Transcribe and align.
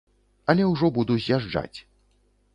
Але 0.53 0.63
ўжо 0.71 0.89
буду 0.97 1.19
з'язджаць. 1.27 1.77